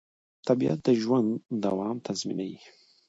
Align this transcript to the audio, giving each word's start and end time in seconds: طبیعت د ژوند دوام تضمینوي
طبیعت 0.47 0.79
د 0.87 0.89
ژوند 1.01 1.29
دوام 1.63 1.97
تضمینوي 2.07 2.59